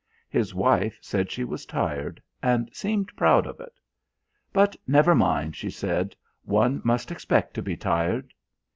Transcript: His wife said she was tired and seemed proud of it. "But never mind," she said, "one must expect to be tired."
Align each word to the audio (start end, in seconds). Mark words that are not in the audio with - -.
His 0.31 0.55
wife 0.55 0.97
said 0.99 1.29
she 1.29 1.43
was 1.43 1.63
tired 1.67 2.19
and 2.41 2.71
seemed 2.73 3.15
proud 3.15 3.45
of 3.45 3.59
it. 3.59 3.79
"But 4.51 4.75
never 4.87 5.13
mind," 5.13 5.55
she 5.55 5.69
said, 5.69 6.15
"one 6.43 6.81
must 6.83 7.11
expect 7.11 7.53
to 7.53 7.61
be 7.61 7.77
tired." 7.77 8.33